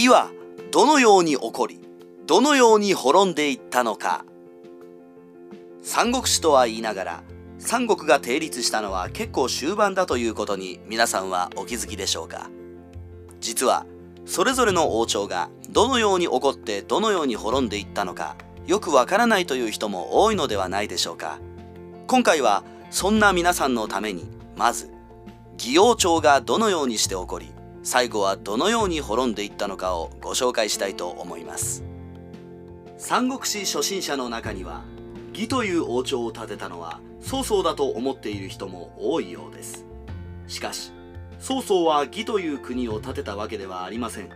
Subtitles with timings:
[0.00, 0.30] 義は
[0.72, 1.78] どのように起こり
[2.26, 4.24] どのように滅んでいったのか。
[5.82, 7.22] 三国志とは言いながら
[7.58, 12.48] 三国が成立したのは結構終盤だということに皆さんはお気づきでしょうか。
[13.40, 13.84] 実は
[14.24, 18.36] それぞれの王朝がどのように起こってどのように滅んでいったのか
[18.66, 21.38] よくわからないという人も多いのではないでしょうか。
[22.06, 24.90] 今回はそんな皆さんのためにまず
[25.58, 31.84] 義王朝がどのようにして起こり最後はどのように滅んでいったのかをご紹介したいと思います。
[32.98, 34.84] 三国志初心者の中には
[35.32, 39.86] 義という王朝を建てたのは曹操だと思っている人も多いようです。
[40.46, 40.92] しかし
[41.38, 44.28] 曹操は義という国を建てたわけではありません。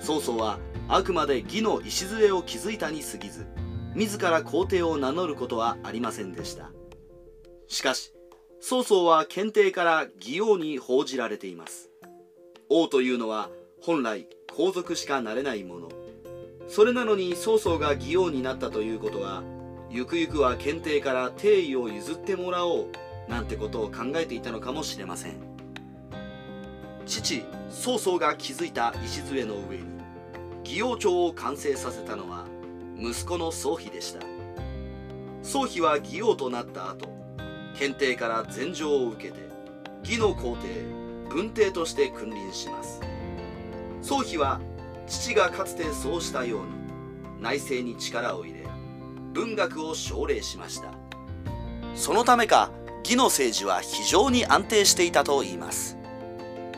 [0.00, 3.46] 曹操はあくまで義の礎を築いたに過ぎず
[3.94, 6.72] 自ら皇帝を名乗ることはありませんでした。
[7.68, 8.12] しかし
[8.60, 11.91] 曹操は検定から義王に報じられています。
[12.72, 13.50] 王というのは
[13.82, 15.88] 本来皇族しかなれないもの。
[16.68, 19.42] それなのに曹操が義王になったということは
[19.90, 22.86] ゆくゆくは検定から帝位を譲ってもらおう
[23.28, 25.34] なんてことを考えていたのかもしれません。
[27.04, 29.84] 父曹操が築いた礎の上に
[30.64, 32.46] 義王朝を完成させたのは
[32.98, 34.20] 息子の宗妃でした。
[35.42, 37.08] 宗妃は義王となった後
[37.76, 39.40] 検定から禅譲を受けて
[40.04, 41.01] 義の皇帝
[41.32, 43.00] 文帝として君臨します。
[44.02, 44.60] 宗妃は
[45.06, 46.66] 父がかつてそうしたように
[47.40, 48.66] 内政に力を入れ
[49.32, 50.92] 文学を奨励しました。
[51.94, 52.70] そのためか
[53.04, 55.96] 義の政治は非常に安定していたといいます。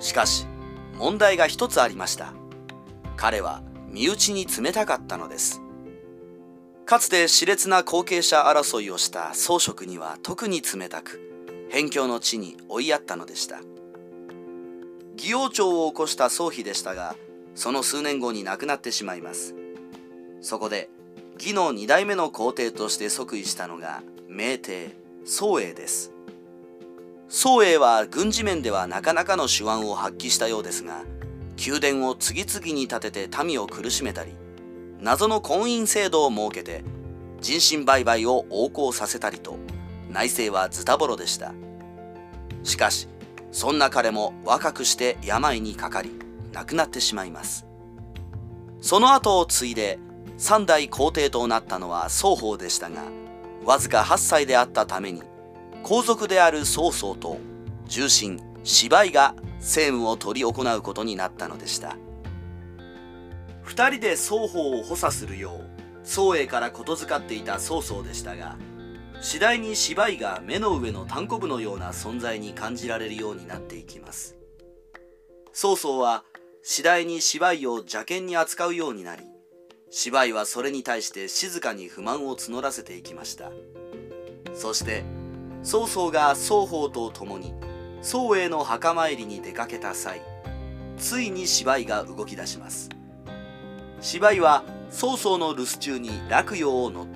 [0.00, 0.46] しかし
[0.94, 2.32] 問題が一つありました。
[3.16, 5.60] 彼は身内に冷たかったのです。
[6.84, 11.20] かつて熾烈な後継者争いをした宗職には特に冷たく
[11.70, 13.58] 辺境の地に追いやったのでした。
[15.16, 17.16] 義王朝を起こした宗妃でしたが
[17.54, 19.54] その数年後に亡くなってしまいます。
[20.42, 20.90] そこで
[21.38, 24.90] 義の2代目の皇帝として即位したのが明帝
[25.24, 26.12] 宗英です。
[27.28, 31.02] 宗英は軍事面ではなかなかの手腕を発揮したようですが
[31.66, 34.32] 宮殿を次々に建てて民を苦しめたり
[35.00, 36.84] 謎の婚姻制度を設けて
[37.40, 39.56] 人身売買を横行させたりと
[40.08, 41.52] 内政はズタボロでした。
[42.62, 43.08] しかし
[43.56, 46.10] そんな彼も若くして病にかかり
[46.52, 47.64] 亡くなってしまいます。
[48.82, 49.98] その後を継いで
[50.36, 53.04] 三代皇帝となったのは双方でしたが
[53.64, 55.22] わずか8歳であったために
[55.82, 57.38] 皇族である曹操と
[57.86, 61.96] 重臣芝居が政務を執り行うことになったのでした。
[63.64, 65.70] 2人で双方を補佐するよう
[66.04, 68.58] 宋英からことづかっていた曹操でしたが
[69.20, 74.36] 次第に芝居が目の上の単行部のような存在に感じられるようになっていきます。
[75.52, 76.24] 曹操は
[76.62, 79.22] 次第に芝居を邪険に扱うようになり
[79.90, 83.50] 芝居はそれに対して静かに不満を募らせていきました。
[84.54, 85.04] そして
[85.62, 87.54] 曹操が双方と共に
[88.02, 90.20] 宋英の墓参りに出かけた際
[90.98, 92.90] ついに芝居が動き出します。
[94.00, 97.06] 芝居は曹操の留守中に洛陽を乗っ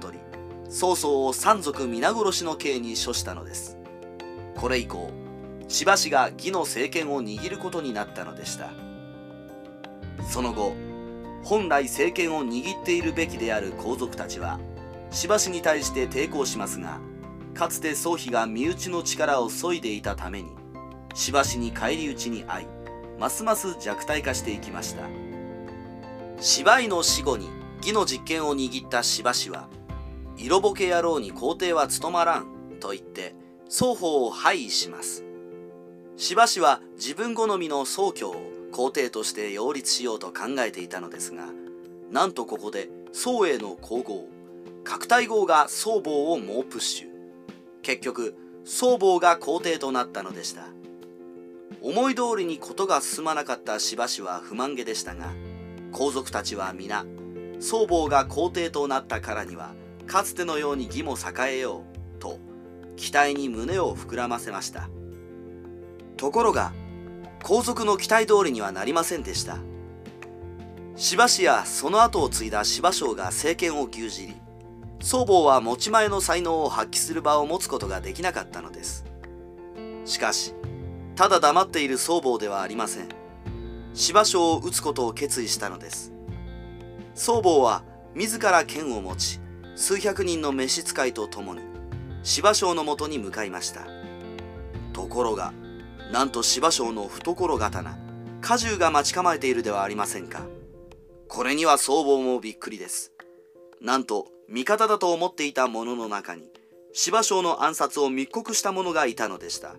[0.71, 3.77] 曹操を三族皆殺しの刑に処したのです。
[4.57, 5.11] これ以降
[5.67, 8.71] しばしが義の政権を握ることになったのでした。
[10.29, 10.75] その後
[11.43, 14.61] 本来政権を握っているべきである皇族たちは
[15.11, 17.01] しばしに対して抵抗しますが
[17.55, 20.51] かつて宗妃が身内の力を削いでいたために
[21.15, 22.67] しばしに返り討ちに遭い
[23.19, 25.03] ますます弱体化していきました。
[26.39, 27.49] 芝居の死後に
[27.79, 29.69] 義の実権を握ったしばしは
[30.43, 32.47] 色ぼけ野郎に皇帝は務まらん
[32.81, 33.34] と言って
[33.69, 35.23] 双方を廃位します。
[36.17, 38.37] しばしは自分好みの宗教を
[38.73, 41.49] 皇帝として擁立しようと考えていたのですが
[42.11, 44.28] なんとここで宋英の皇后
[44.83, 47.09] 角体号が宋房を猛プッシュ。
[47.83, 48.34] 結局
[48.65, 50.69] 宋房が皇帝となったのでした。
[51.83, 55.33] 思い通りに事が進まなかったしばしは不満げでしたが
[55.92, 57.04] 皇族たちは皆
[57.59, 59.75] 宋房が皇帝となったからには
[60.10, 61.84] かつてのように義も栄えよ
[62.16, 62.41] うと
[62.97, 64.91] 期待に胸を膨らませました。
[66.16, 66.72] ところが
[67.45, 69.59] 皇族の期待通りにはなりませんでした。
[70.97, 74.41] 芝氏やその後を継いだ芝生が政権を牛耳り
[74.98, 79.04] 祖母は持ち前の才能を発揮する場を持つことができなかったのです。
[80.06, 80.54] しかし
[81.15, 83.09] ただ黙っている祖母ではありません。
[83.95, 86.13] 芝生を討つことを決意したのです。
[87.15, 87.84] 祖母は
[88.16, 89.40] 自ら剣を持ち
[89.80, 91.62] 数百人の召使いと共に
[92.22, 93.86] 芝生のもとに向かいました。
[94.92, 95.54] ところが
[96.12, 97.97] なんと芝生の懐刀
[98.47, 100.42] 荷重が待ち構えているではありませんか。
[101.28, 103.12] これには僧帽もびっくりです。
[103.80, 106.42] なんと味方だと思っていた者の中に
[106.92, 109.77] 芝生の暗殺を密告した者がいたのでした。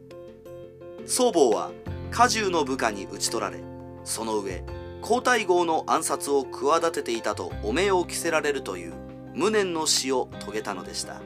[1.06, 1.70] 僧帽は
[2.10, 3.60] 家中の部下に討ち取られ
[4.04, 4.64] その上
[5.04, 9.11] 皇太后の暗殺を企てていたと汚名を着せられるという。
[9.34, 11.22] 無念の死を遂げたのでした。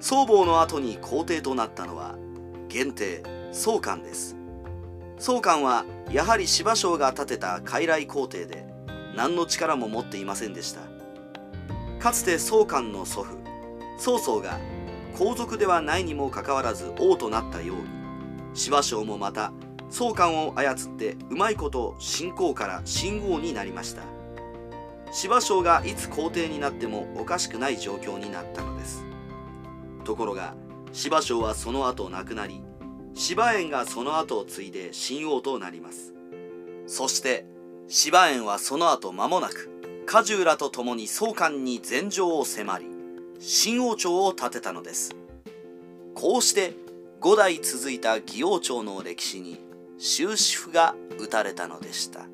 [0.00, 2.16] 僧帽の後に皇帝となったのは
[2.68, 3.22] 元帝
[3.52, 4.36] 宗官です。
[5.18, 8.66] 宗官はやはり芝生が建てた傀儡皇帝で
[9.14, 10.80] 何の力も持っていませんでした。
[11.98, 13.36] かつて宗官の祖父
[13.98, 14.58] 曹操が
[15.18, 17.82] 皇族ではないにもかかわらず王となったように
[18.54, 19.52] 芝生もまた
[19.90, 24.19] 宗官を操ってうまいこと信仰から信号になりました。
[25.12, 29.04] 芝生がいつ皇帝になってもおかしくない状況になったのです。
[30.04, 30.54] ところが
[30.92, 32.62] 芝生はその後亡くなり
[33.14, 36.14] 芝園がその後を継いで神王となります。
[36.86, 37.44] そして
[37.88, 39.70] 芝園はその後間もなく
[40.06, 42.86] 家中らと共に宗官に禅譲を迫り
[43.40, 45.14] 神王朝を建てたのです。
[46.14, 46.74] こうして
[47.20, 49.60] 5代続いた義王朝の歴史に
[49.98, 52.26] 終止符が打たれたのでした。